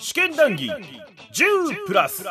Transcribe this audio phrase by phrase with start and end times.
[0.00, 2.24] 試験談義10プラス。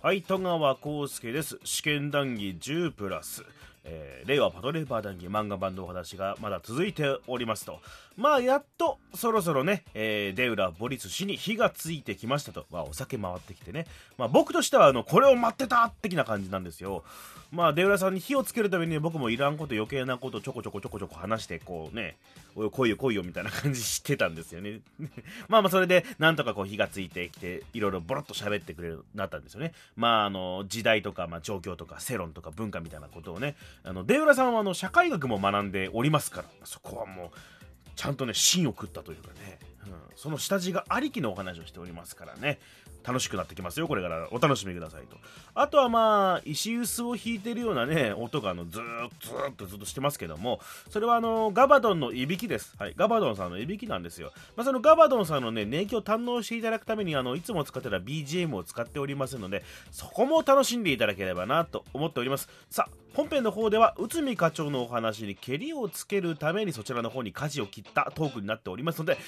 [0.00, 1.60] はい戸川康介です。
[1.62, 3.44] 試験談義10プラス。
[3.84, 7.80] えー、令和パトレーバー談義漫画版のお話がまだ続いておりますと。
[8.16, 13.86] まあやっとそろそろね、えー、デウラ・ボリス氏に火がついてきましたと、まあ、お酒回ってきてね、
[14.18, 17.04] まあ、僕としてはあのこれを待ってた的な感じなんですよ。
[17.50, 22.16] まあデウラさんに火をつけるために僕もいらんこと余計なことちょこちょこちょこちょこ話してこうね
[22.56, 24.80] おい来いよ来いよみたいな感じしてたんですよね。
[25.48, 29.74] まあまあそれでなんとかこう火がついてきていろいろボロッと喋ってくれるようになったんですよね。
[29.96, 36.48] まああの時代とか、まあ、状況とか世論とか文化みたいなことをねあのデウラさんはあの社会学も学んでおりますから。
[36.64, 37.61] そこはもう
[37.96, 42.58] ちゃんとね芯を食ったというかね、うん、その下地がありきのお話をしておりますからね。
[43.04, 44.28] 楽しくなってきますよこれから。
[44.30, 45.16] お楽しみくださいと。
[45.54, 52.74] あとはまあ石臼を弾いてるようなね音があのずーっとずっとずっとしてますけどもそれはあのガバドンのいびきです。
[52.78, 52.94] はい。
[52.96, 62.48] ガバドンさんのいびきなんですよ、まあ、そのガバドンさんのね年季を堪能していただくためにあのいつも使ってた BGM を使っておりますのでそこも楽しんでいただければなと思っております。
[62.70, 69.18] さあ本編の方では内海課長のお話にけりをつけるためにそちらの方に舵を切ったトークになっておりますので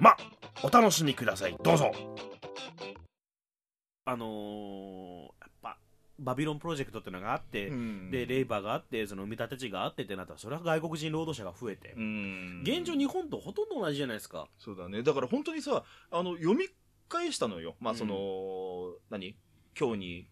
[0.00, 0.16] まあ
[0.62, 1.56] お楽しみください。
[1.62, 1.92] どうぞ。
[4.06, 5.78] あのー、やっぱ
[6.18, 14.46] バビロンプロジェクトっていうのがあって、うん、でレイバーがあってその埋め立て地があってってなったらそれは外国人労働者が増えて、うん、現状日本とほとんど同じじゃないですか。
[14.58, 15.02] そうだね。
[15.02, 16.68] だから本当にさあの読み
[17.08, 17.76] 返したのよ。
[17.80, 19.36] まあその、うん、何？
[19.78, 20.28] 今日に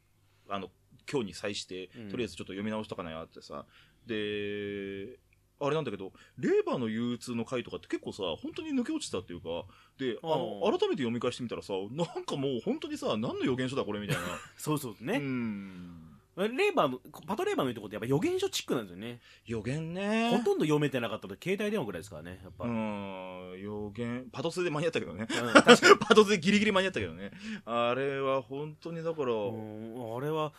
[0.49, 0.69] あの
[1.11, 3.67] 今日に際して、とりあえずちょっと読み直しとかないなってさ
[4.07, 5.19] で
[5.65, 9.49] あれなんだけど、レーバーの憂鬱の回とかって結構さ、本当に抜け落ちたっていうか、
[9.97, 14.23] で、あの、改めて読み返してみたらさ、なんかもう本当にさ、何の予言書だこれみたいな。
[14.59, 15.19] そうそうね。
[15.19, 16.09] うん。
[16.35, 19.21] レーバーの、パトレーバーのいいとこってやっぱ予言書チックなんですよね。
[19.47, 20.31] 予言ね。
[20.31, 22.65] ほとんど読めてなかったと携帯電話ぐらいですからね、やっぱ。
[22.65, 25.29] うん、予言、パトスで間に合ったけどね。
[25.31, 25.99] うん、確かに。
[26.01, 27.31] パトスでギリギリ間に合ったけどね。
[27.67, 29.33] あれは本当にだから。
[29.33, 30.53] うん、あれは、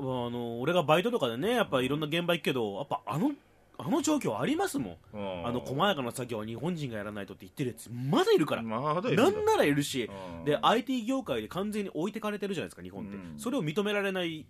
[0.00, 3.32] あの、俺がバイトとかでね、やっぱいろんな現場行くけど、やっぱあの
[3.80, 10.10] あの状況ありますもん、あの細やかな作業は日本人がやらないとって言ってるやつまだいるから、ま、なんならいるし、
[10.44, 14.46] で IT 業界で完全に置いてかれてるじゃないですか日本って、それを認められない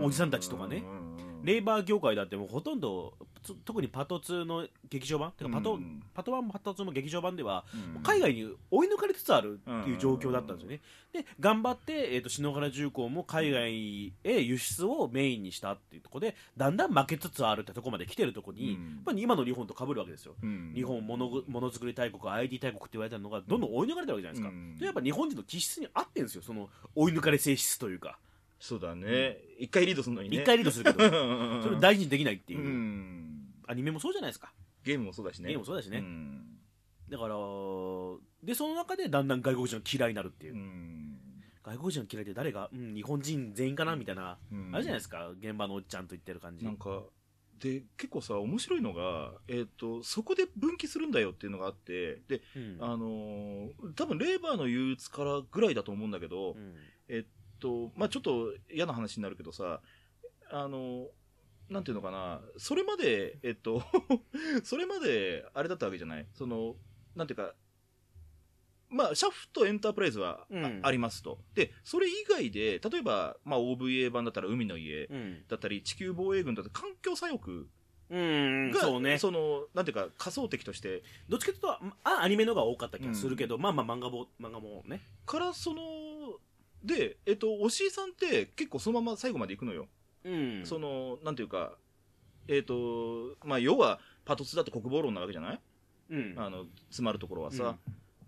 [0.00, 0.84] おじさんたちとかね、
[1.42, 3.14] レーバー業界だってもうほとんど
[3.64, 5.78] 特にパト2の劇場版てかパト,、
[6.14, 7.64] パト1もパト2も劇場版では、
[8.02, 10.80] 海外に追い抜かれつつあるっていう状況だったんですよね、
[11.12, 20.34] で頑張って、えーと、篠原重工も海外へ輸出をメインにしたっていうところでだんだん負けつつあるってところまで来てるところに、やっぱり今の日本と被るわけですよ、
[20.74, 28.18] 日本ものものづくり大国 IT 大国って言われてるのがどんどん追い抜かれてるわけじゃないですか、でやっぱ日本人の気質に合ってるんですよその追い抜かれ性質というか。
[28.62, 29.38] そうだね。
[29.58, 30.36] 一、回リードするのにね。
[30.36, 31.08] 一回リードするけど、
[31.62, 32.60] それを大事にできないっていう。
[33.66, 34.54] アニメもそうじゃないですか。
[34.84, 35.48] ゲームもそうだしね。
[35.48, 36.00] ゲームもそうだしね。
[37.08, 37.34] だから、
[38.44, 40.54] で、その中でだんだん外国人が嫌いになるっていう。
[41.64, 44.38] 外国人が嫌いって誰が、うん、日本人全員かなみたいな、
[44.72, 45.30] あるじゃないですか。
[45.30, 46.64] 現場のおっちゃんと言ってる感じ。
[46.64, 47.02] なんか、
[47.58, 56.74] で結構さ面白いのが、えーと、そこで分岐するんだよっていうのがあってで、うん、あのー、多分レーバーの憂鬱からぐらいだと思うんだけど、うん、
[57.08, 57.24] えっ
[57.62, 59.80] と、まあ、ちょっと嫌な話になるけどさ、
[60.50, 61.06] あの、
[61.70, 63.82] なんていうのかな、それまで、えっと
[64.64, 66.26] それまで、あれだったわけじゃない？
[66.34, 66.76] その、
[67.14, 67.54] なんていうか、
[68.90, 71.38] まあ、シャフトエンタープライズはあうん、ありますと。
[71.54, 75.08] で、それ以外で、例えば、まあ、OVA 版だったら海の家
[75.48, 77.64] だったり、うん、地球防衛軍だったら環境左翼
[78.10, 79.16] が、そうね。
[79.16, 81.02] その、なんていうか、仮想敵として。
[81.30, 81.72] どっちかというと、
[82.04, 85.00] あ、アニメのが多かった気がするけど、うん、まあまあ漫画も、漫画もね。
[85.24, 85.80] から、その、
[86.84, 89.88] で、えっと、おしいさんって結構そのまま最後まで行くのよ。
[90.24, 90.62] うん。
[90.64, 91.76] その、なんていうか、
[92.48, 95.60] えっと、まあ、要は、パトツだって国防論なわけじゃない？
[96.10, 96.34] うん。
[96.36, 97.64] あの、詰まるところはさ。
[97.64, 97.66] う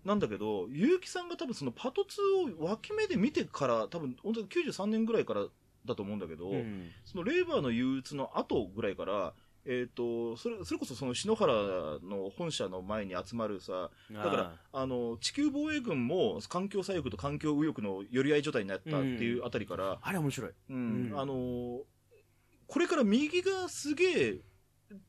[0.07, 2.21] ん、なんだけど、結城さんが多分そのパトツ
[2.59, 5.45] を脇目で見てから、多分、本当に93年ぐらいから
[5.85, 9.33] だと思うんだけど、うん、そのレーバーの憂鬱の後ぐらいから、
[9.65, 11.53] えっ、ー、と、それ、それこそその篠原
[12.03, 20.51] の本社の前に集まるさ、だから、あの、地球防衛軍も環境左翼と環境右翼の寄り合い状態になったっていうあたりから、うん、あれ面白い。
[20.69, 21.81] うん、うん、あの、
[22.67, 24.37] これから右がすげえ、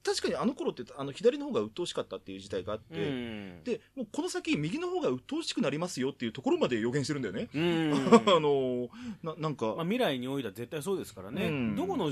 [0.02, 7.48] 確かにあの頃ってあの左の方が鬱陶しかったっていう時代があって、うん、でもうこの先右の方が鬱陶しくなりますよっていうところまで予言してるんだよね。
[7.54, 8.88] あの
[9.22, 12.10] ななんか、まあ、未来においては絶対そうですからね、どこの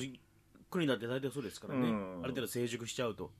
[0.75, 3.31] 国だって大体そうですからね、うん、ある程度成熟しちゃうと。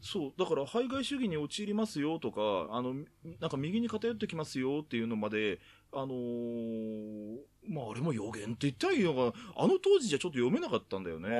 [0.00, 0.32] そう。
[0.38, 2.94] だから排外主義に陥りますよとかあの
[3.40, 5.58] なんか右に偏ってきますよっていうのまで
[5.92, 9.36] あのー、まああれも予言って言ったらいいのか。
[9.56, 11.30] あの当時じゃちょっと読めなかったんだよね。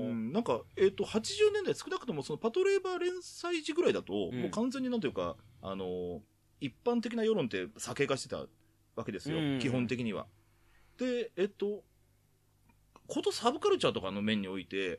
[0.00, 6.20] うん、なんか、えっ、ー、と、80年代少なくともそのパトレーバー連載時ぐらいだと、うん、もう完全になんというか、あのー、
[6.60, 8.46] 一般的な世論って避け化してた
[8.96, 10.26] わけですよ、うん、基本的には。
[10.98, 11.84] で、えっと、
[13.12, 14.98] ことサブカルチャーとかの面において、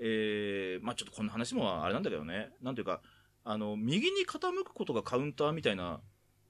[0.00, 3.00] えー、まあちょっとこんな話もあれなんだけどね、なんていうか、
[3.44, 6.00] あの、右に傾くことがカウンターみたいな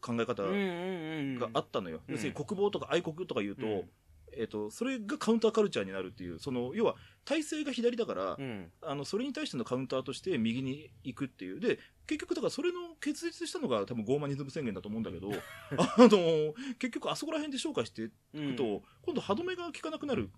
[0.01, 2.01] 考え方があったのよ。
[2.09, 3.91] 要するに国防とか愛国とか言うと、うん、
[4.33, 11.61] えっ、ー、と、それがカウンターカルチャーになるっていう、その、要は、体制が左だから、うん、あの、それに対してのカウンターとして右に行くっていう。
[11.61, 15.31] で、結局、だからそれの結実したのが多分ゴーマニズム宣言だと思うんだけど、
[15.77, 20.31] あの、結局あそこら辺で紹介していくと、うん、今度歯止めが効かなくなる。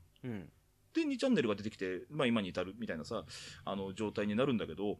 [0.94, 3.25] で、2チャンネルが出てきて、まあ今に至るみたいなさ、
[3.64, 4.99] あの、状態になるんだけど、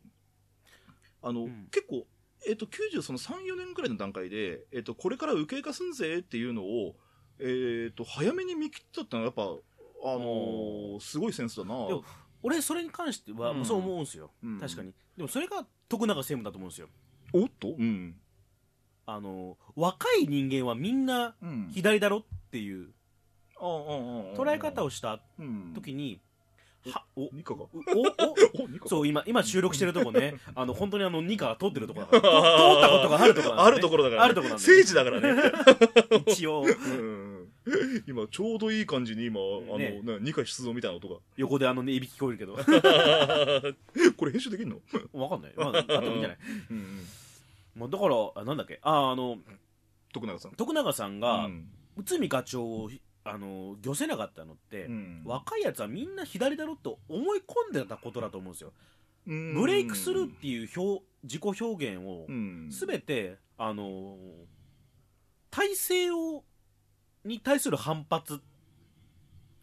[1.23, 2.07] あの、結構、
[2.47, 6.97] えっと、90その3、4年くらいの段階で、えっと、これから右傾化すんぜっていうのを、
[7.39, 9.47] えっと、早めに見切ったってのはやっぱ、あ
[10.19, 11.75] のー、すごいセンスだな。
[12.43, 14.93] 俺、それに関しては、そう思うんですよ、うん、確かに。
[15.17, 16.89] でも、それが徳永専務だと思うんですよ。
[17.33, 17.69] おっと？
[17.79, 18.15] うん。
[19.07, 21.35] あのー、若い人間はみんな
[21.73, 22.93] 左だろっていう、
[24.37, 25.21] 捉え方をした
[25.75, 26.21] 時に、
[26.87, 27.69] は、お、ニカがお、お、
[28.87, 32.33] そう、今、今収録してるとこね、 あの、本当にあの、ニカが通ってるところだから。
[32.33, 34.23] 通ったことがあるところあるところだから。
[34.25, 34.65] あるところなんだ。
[34.65, 35.43] 聖地だからね。
[36.29, 36.67] 一応。
[38.07, 39.43] 今、ちょうどいい感じに今、あ
[40.05, 41.17] の、ニカ出動みたいな音が。
[41.39, 42.55] 横であのね、いびき聞こえるけど。
[44.19, 44.79] これ編集できんの？
[45.15, 45.53] わかんない。
[45.57, 46.39] まあ、あってもいいんじゃない？
[47.75, 49.39] まあ、だから、なんだっけ、あ、あの、
[50.13, 50.53] 徳永さん。
[50.53, 51.49] 徳永さんが、
[51.97, 52.91] 内海課長を
[53.25, 58.73] あの漁せなかったのって、うん、若いやつはみんな左だろと思い込んでたことだと思うんですよ。
[59.27, 64.17] ブレイクスルーっていう表自己表現を全て、あの
[65.51, 66.45] 体制を
[67.25, 68.41] に対する反発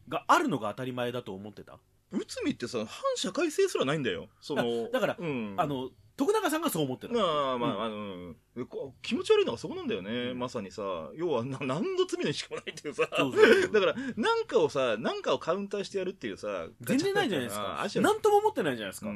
[0.10, 1.78] があるのが当たり前だと思ってた。
[2.12, 4.28] 内海ってさ反社会性すらないんだよ。
[4.42, 7.22] そのだから、うん、あの徳永さんがそう思ってるま
[7.54, 10.82] あまあ、うん、あの気持ち悪いのがそこなんだよね、うん、まさにさ
[11.16, 13.04] 要はな何の罪のしかもないっていうさ。
[13.12, 17.88] だから何かをさ何かをカウンターしてやるっていうさ全然ないじゃないですか。
[18.02, 19.12] 何とも思ってないじゃないですか、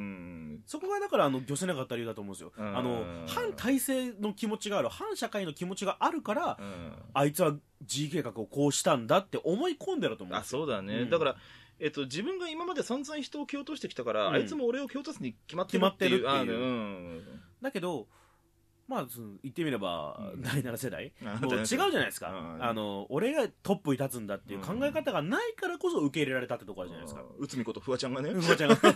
[0.66, 6.58] そこがだからあの漁せなかった理由だと思うんですよ、あの反体制の気持ちがある反社会の気持ちがあるから、
[7.14, 11.36] あいつは G 計画をこうしたんだって思い込んでると思うあそうだね、だから
[11.78, 16.24] えっと、自分が今まで散々人を蹴落としてきたから、うん、あいつも俺を蹴落とすに決まってるっていう。
[16.24, 16.64] う、う
[17.18, 17.22] ん、
[17.60, 18.06] だけど、
[18.88, 19.06] まあ、
[19.42, 21.12] 言ってみれば、第7世代、
[21.42, 27.24] もう違うじゃないですか、あの俺がトップに立つんだっていう考え方がないからこそ受け入れられたってところあるじゃないですか。
[27.40, 28.30] 内海ことフワちゃんがね。
[28.30, 28.76] フワちゃんが。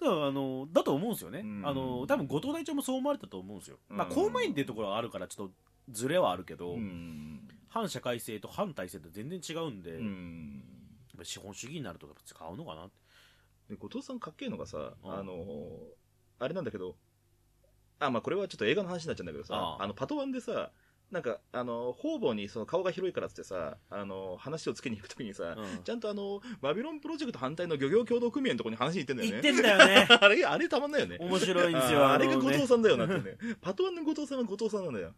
[0.00, 5.54] だからあのだと思うんですよね、あの多分後藤大長もそう思われたと思うんですよ、まあ、公務員っていうところはあるからちょっと
[5.90, 6.76] ずれはあるけど、
[7.70, 10.62] 反社会性と反体制って全然違うんで、うん、
[11.22, 12.88] 資本主義になると使うのかな。
[13.68, 15.44] で後藤さんかっけえのがさ、あの
[16.40, 16.96] あれなんだけど
[18.00, 20.72] あまあこれはちょっと映画の話になっちゃうんだけどさあのパトワンでさ
[21.10, 29.36] なんか、あの、方々にその顔が広いからってさ、あの、話をつけに行くときにさ、うん、ちゃんとあの、バビロンプロジェクト反対の漁業協同組合のところに話に行ってんだよね。
[29.36, 30.06] 行ってんだよね。
[30.20, 31.16] あれ、あれたまんないよね。
[31.20, 32.08] 面白いんですよ。
[32.08, 33.36] あれが後藤さんだよなってね。
[33.60, 35.12] パトワンの後藤さんは後藤さんなんだよ。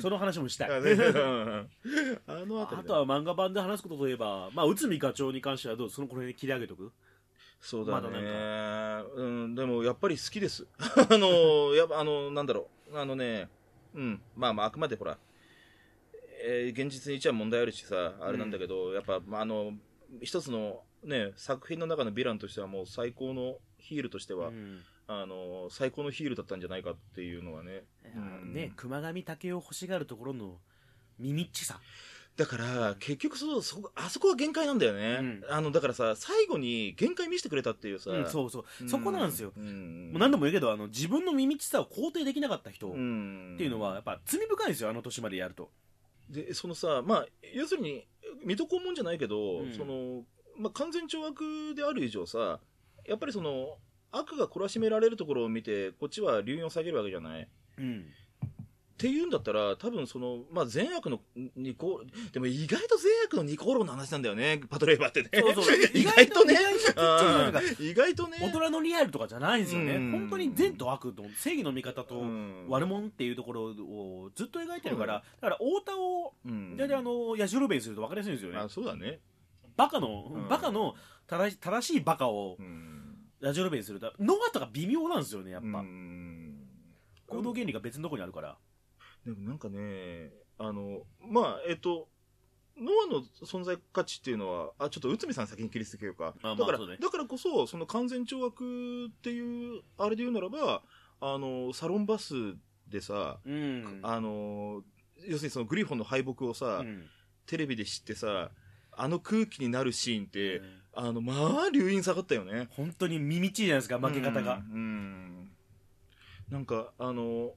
[0.00, 0.70] その話もしたい。
[0.70, 5.90] あのああとは漫画版で話すことといえば、まあ、内海課長に関してはどう？
[5.90, 6.90] そのこれ切り上げとく？
[7.60, 10.66] そうだね、ま、うん、でもやっぱり好きです。
[10.78, 13.48] あの、やっぱあの、なんだろう、あのね、
[13.94, 15.18] うん、まあまあ、あくまでほら、
[16.44, 19.72] えー、現実に一は問題あるしさ、あれなんだけど、うん、やっぱ、まあ、あの、
[20.20, 27.84] 一つのね、作品の中のヴィランとしてはもう最高のヒールとしては、うん、あの、最高のヒールだったんじゃないかっていうのはね。
[28.14, 30.58] うん、ね、熊上武雄欲しがるところの
[31.18, 31.80] 耳っちさ。
[32.36, 35.18] だから、結局そう、そあそこは限界なんだよね。
[35.20, 38.10] うん、あの、だからさ、最後に限界見せてくれたっていうさ。
[38.10, 38.88] うん、そうそう。
[38.88, 39.52] そこなんですよ。
[39.56, 45.70] うん、もう何度も言うけど、あの、自分の耳っちさを肯定できなかった人っていうのは、やっぱ罪深いんですよ、あの年までやると。
[46.28, 48.04] で、そのさ、まあ、要するに、
[48.44, 50.24] 水戸黄門じゃないけど、うん、その、
[50.58, 52.58] まあ、完全懲悪である以上さ、
[53.06, 53.78] やっぱりその、
[54.10, 57.48] 悪が懲らしめられるところを見て、こっちは留飲を下げるわけじゃない。
[57.78, 58.06] うん。
[58.94, 61.18] っていうんだったら、多分その、まあ、善悪の
[61.56, 65.30] ニコ、でも意外と善悪のニコーロの話なんだよね、パトレーバーってね。
[65.32, 65.76] そうそう。
[65.92, 66.56] 意外とね。
[67.80, 68.38] 意外とね。
[68.40, 69.94] 大人のリアルとかじゃないんですよね。
[70.12, 72.22] 本当に善と悪と、正義の味方と
[72.68, 76.34] 悪者っていうところをずっと描いてるから、だから太田を、
[76.76, 78.58] 大体あの、ヤジロベにすると分かりやすいんですよね。
[78.58, 79.18] あ、そうだね。
[79.76, 80.94] バカの、バカの
[81.26, 82.58] 正しいバカを、
[83.40, 85.84] ラジオレベルにするとノアとか微妙なんですよねやっぱ
[87.26, 88.56] 行動原理が別のとこにあるから
[89.24, 92.08] でもなんかねあのまあえっと
[92.76, 96.34] ノアの存在価値っていうのは、あ、ちょっと内海さん先に切りつけようか。
[96.42, 100.82] だから、ね、だからこそ、その完全懲悪っていう、あれで言うならば、
[101.20, 102.34] あの、サロンバス
[102.88, 104.82] でさ、うん、あの、
[105.18, 107.06] 要するにそのグリフォンの敗北をさ、うん、
[107.46, 108.50] テレビで知ってさ、
[108.96, 111.34] あの空気になるシーンって、うん、あの、ま
[111.66, 112.68] あ、流飲下がったよね。
[112.70, 114.56] 本当に耳ちいじゃないですか、負け方が。
[114.56, 115.50] うん。
[116.50, 117.54] なんか、あの、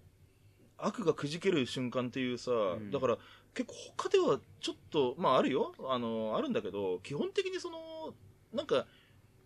[0.77, 2.51] 悪がくじける瞬間っていうさ、
[2.91, 3.17] だから、
[3.53, 5.73] 結構他ではちょっと、まああるよ。
[5.89, 8.13] あの、あるんだけど、基本的にその、
[8.53, 8.85] なんか、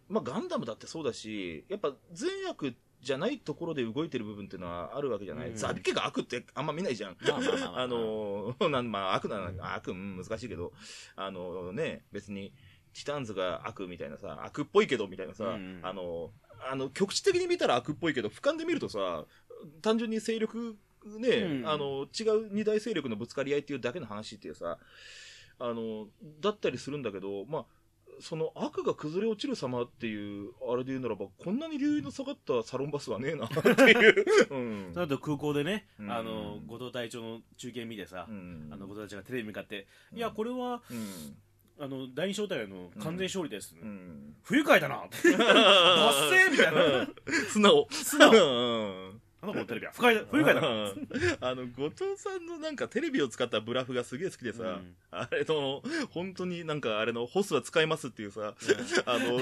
[0.10, 5.50] まあガンダムだってそうだし、やっぱ善悪じゃないところで動いてる部分っていうのはあるわけじゃない。
[5.50, 7.18] うん、ザビ家が悪ってあんま見ないじゃん。
[7.74, 10.74] あの、なん、まあ悪な、悪、難しいけど、
[11.16, 12.54] あのね、別に、
[12.94, 16.32] ティターンズが悪みたいなさ、悪っぽいけどみたいなさ、うん、あの、
[16.70, 19.26] あの、局地的に見たら悪っぽいけど、俯瞰で見るとさ、
[19.82, 24.78] 単純に勢力ね、うん、あの、違う二大勢力のぶつかり合いっていうだけの話っていうさ、
[25.60, 26.08] あの、
[26.40, 27.66] だったりするんだけど、まあ、
[28.20, 34.26] その悪が崩れ落ちる様っていう、あれで言うならば、こんなに流位の下がったサロンバスはねえなっていう。
[34.52, 34.94] うん。
[34.96, 40.84] あと空港でね、うん、あの、後藤隊長の中継見てさ、うん、あの、後藤隊長がテレビ向かって、いや、これは、
[41.80, 43.76] あの、第二小隊の完全勝利です。
[44.44, 47.08] 不愉快だなバッセーみたいな。
[47.50, 47.88] 素直。
[47.90, 48.32] 素直。
[49.42, 50.62] あの子のテレビは不快だ、不愉快だ。
[50.62, 55.82] あの、後藤さんのなんかテレビを使ったブラフがすげえ好きでさ、うん、あれの、
[56.12, 58.54] 本当になんかあれのホスは使えますっていうさ、
[59.06, 59.40] あの、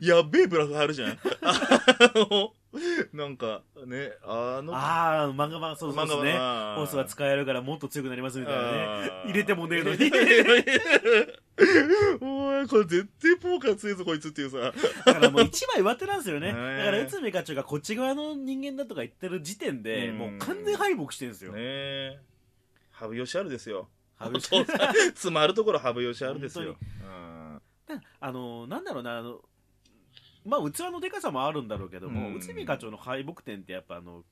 [0.00, 1.18] やべえブラフあるじゃん。
[1.42, 2.52] あの、
[3.12, 6.38] なんか、ね、あの、ああ、漫画版、そうそうですね。
[6.76, 9.10] ホスは使えるからもっと強くなりますみたいなね。
[9.26, 9.98] 入れてもねえのに。
[12.22, 14.72] おい、これ絶対ポーカー強いぞ、こいつっていうさ。
[15.04, 16.52] だからもう一枚上手なんですよね。
[16.52, 16.62] だか
[16.92, 21.50] ら、内海課長がこっち側の人間だとか言ってる時点で、もう完全敗北してるんですよ。
[21.52, 22.20] ね
[22.92, 23.88] 羽生善治ですよ。
[24.16, 24.72] 羽生善治。
[25.06, 26.76] 詰まるところ羽生善治ですよ。
[28.20, 29.40] あの、なんだろうな、あの、
[30.44, 34.24] まあ、器のでかさもあるんだろうけども、うん、内海課長の敗北点ってやっぱあの、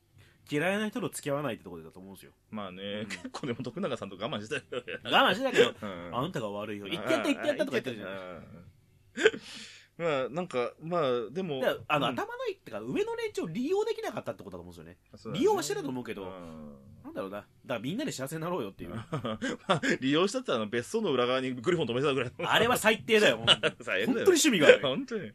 [0.50, 2.33] 嫌いな人と付き合わないってところだと思うんですよ。
[2.50, 6.87] まあね、うん、結構でも徳永さんと我慢してたよ我慢してたけど、うん、あんたが悪いよ。
[6.87, 8.15] 言ってやった言ってやったとか言ってるじゃない
[9.99, 11.61] まあ、なんか、まあ、でも。
[11.88, 15.38] あの、頭のいいってか、上の連中を利用できなかったってことだと思うんですよね。
[15.38, 16.33] 利用はしてたと思うけど、
[17.05, 17.38] なんだろうな。
[17.38, 18.90] だからみんなで幸せになろうよっていう。
[18.95, 19.05] ま
[19.67, 22.33] あ、利用したってあの別荘の裏側にグリフォン止めてたぐらい。
[22.45, 23.45] あれは最低だよ。
[23.83, 24.07] 最低。
[24.07, 24.83] 本当に趣味が悪い。
[24.83, 25.33] 本当に。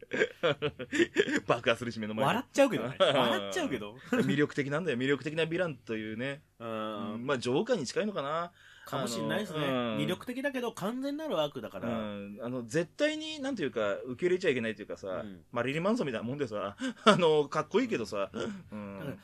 [1.46, 2.96] 爆破するし目の前笑っちゃうけどね。
[2.98, 3.96] 笑っちゃうけど。
[4.12, 4.96] 魅力的なんだよ。
[4.96, 6.42] 魅力的なヴィランというね。
[6.58, 7.26] うん。
[7.26, 8.52] まあ、ジョーカーに近いのかな。
[8.84, 18.30] かもしれないですね、魅力的だけど完全なる悪だから、あの絶対になんていうか受け入れちゃいけないというかさ、うん、マリリン・マンソンみたいなもんでさ あのかっこいいけどさ、
[18.70, 19.18] うん、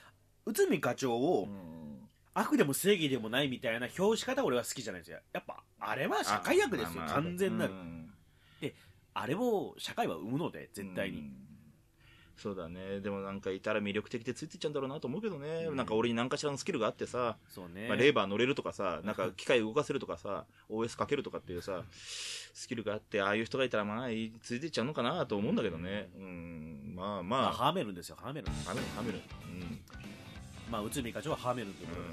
[0.47, 1.49] 内海課長を、
[2.33, 5.19] 悪でも正義でもないみたいな表し方俺は好きじゃないですよ。
[5.33, 7.75] やっぱあれは社会悪ですよ、完全なる、
[8.61, 8.75] で
[9.13, 11.31] あれを社会は生むので絶対に、
[12.41, 13.01] そうだね。
[13.01, 17.87] でもなんかいたら魅力的でついていっちゃうんだろうなと思うけどね、うん、なんか俺に何かしらのスキルがあってさ、そうね。
[17.87, 21.83] まあ、レーバー乗れるとかさなんか機械動かせるとかさ OS かけるとかっていうさ
[22.55, 24.09] スキルがあってああいう人がいたらまあ
[24.43, 26.09] ついていっちゃうのかなと思うんだけどね。
[26.17, 26.95] うん。
[26.97, 28.53] まあまあ、まあ、ハーメルンですよハーメルン。
[28.65, 29.21] ハーメルンハーメルン。
[29.21, 29.25] う
[29.65, 29.81] ん。
[30.71, 32.07] まあ、内海課長はハーメルンということで、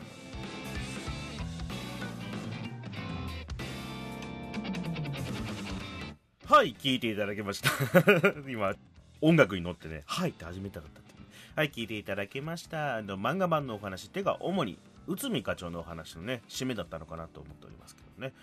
[6.48, 7.70] うん、はい、聞いていただきました。
[8.50, 8.74] 今、
[9.22, 11.20] 音楽に乗ってね、はいって始めたかったっていう、
[11.56, 12.98] はい、聞いていただきました。
[12.98, 18.34] あの漫画版のお話っていうか、主に内海課長のお話のね、締めだったのかなと思っておりますけどね。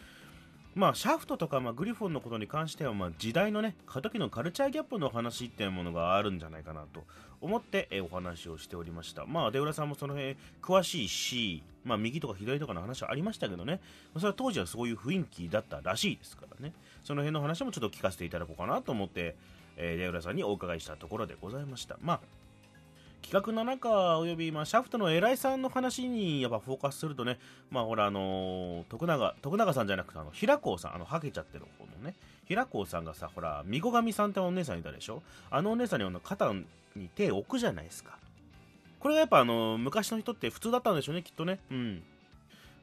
[0.74, 7.04] まあ、シャフトとか、まあ、グリフォンのことに関しては、まあ、時代のね、過渡期のカルチャーギャップの話っていうものがあるんじゃないかなと
[7.40, 9.24] 思って、えお話をしておりました。
[9.24, 13.80] まあ、出浦さんもその辺詳しいし、まあ、右とか左とかの話はありましたけどね、
[14.14, 19.36] それは当時はそういう雰囲気だったらしいですからね、その辺の話もちょっと聞かせていただこうかなと思って、
[19.76, 21.96] えー、出浦さんにお伺いしたところでございました。
[22.02, 22.20] まあ
[23.22, 27.38] 企画の中および、まあ、シャフトの偉いさんの話にやっぱフォーカスするとね、
[27.70, 32.14] まあほらあのー、徳永、徳永さんじゃなくてあの、平子さん、あの、はけちゃってる方のね、
[32.46, 35.22] 平子さんがさ、ほら、みこがみさんってお姉さんいたでしょ？
[35.50, 36.52] あのお姉さんにあの肩
[36.94, 38.18] に手を置くじゃないですか。
[39.00, 41.60] これがやっぱあの、昔の人って普通だったんでしょうね、きっとね。
[41.70, 42.02] うん。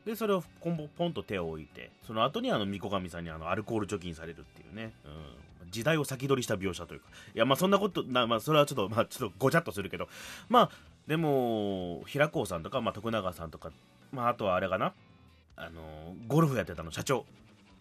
[0.07, 4.91] で、それをポンポンと手を置いて、その後にあの、みこがみさんにあの、アルコール除菌されるっていうね。
[5.05, 5.12] うん。
[5.72, 10.08] 時代を先取りした描写というか、いや、まあそんなことな、まあそれはちょっと、まあちょっとごちゃっとするけど、
[10.50, 10.70] まあ、
[11.08, 13.72] でも、平子さんとか、まあ徳永さんとか、
[14.12, 14.94] まああとはあれかな、
[15.56, 17.25] あの、ゴルフやってたの社長、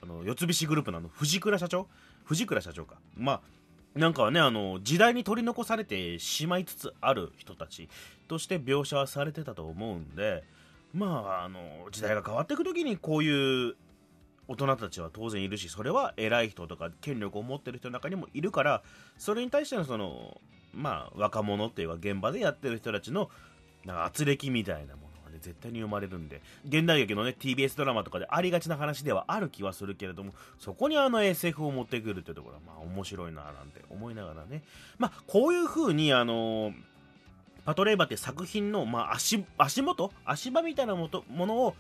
[0.03, 1.89] あの、四つ菱グループのの、藤倉社長。
[2.25, 2.97] 藤倉社長か。
[3.17, 3.41] まあ、
[3.95, 7.89] なんかはねあの時代に取り残されてしまいつつある人たち。
[8.29, 10.45] として描写はされてたと思うんで。
[10.93, 13.77] まああの時代が変わっていく時にこういう
[14.50, 18.83] 大人たちは当然いるしそれは偉い人とか権力を持ってる人の中にもいるから
[19.16, 20.40] それに対してのその
[20.75, 23.30] まあ若者っていうか現場でやってる人たちの
[23.85, 34.64] なんか圧力みたいなものがね絶対に生まれるんで現代劇のね TBS ドラマとかでありがちな話ではある気はするけれどもそこにあの SF を持ってくるっていうところはまあ面白いななんて思いながらね。
[34.99, 36.73] まあこういう風にあの
[37.64, 40.11] パトレーバーって作品の、まあ足、足元？
[40.25, 41.76] 足場みたいなものを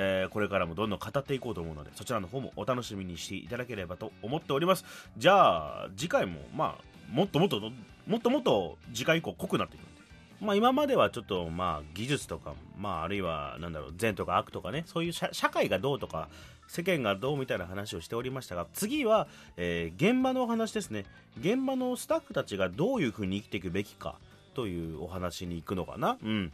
[0.00, 4.84] えー、これからもどんどん語っていこうと思うのでそちらの方もお楽しみにしていただければと思っております。
[5.16, 7.60] じゃあ次回もまあもっともっと
[8.06, 9.98] もっともっと次回以降濃くなっていくんで。
[10.40, 16.28] まあ今まではちょっとまあ技術とかまああるいはなんだろう善とか悪とかねそういう社会がどうとか
[16.68, 19.26] 世間がどうみたいな話をしておりましたが次は、
[19.56, 21.06] えー、現場のお話ですね
[21.40, 24.16] 現場のスタッフたちがどういうふうに生きていくべきか
[24.54, 26.18] というお話に行くのかな。
[26.20, 26.52] うん。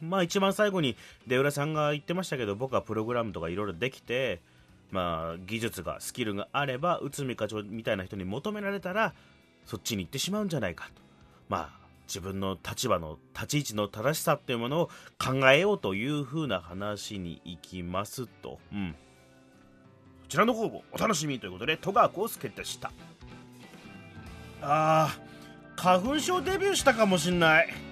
[0.00, 4.40] まあ一番最後に出浦さんが言ってましたけど僕はプログラムとかいろいろできて
[4.90, 9.14] まあ技術がスキルがあれば内海課長みたいな人に求められたら
[9.64, 11.02] そっちに行ってしまうんじゃないかと。
[11.48, 18.60] まあ自分の立場の立ち位置の正しさっていうものを考えようという風な話に行きますと。
[18.72, 18.92] うん。
[18.92, 18.98] こ
[20.28, 22.92] ちらの方もお楽しみということで戸川浩介でした。
[24.62, 27.85] あー花粉症デビューしたかもしんない。